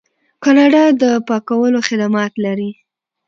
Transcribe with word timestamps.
کاناډا 0.43 0.83
د 1.01 1.03
پاکولو 1.27 1.79
خدمات 1.87 2.33
لري. 2.45 2.71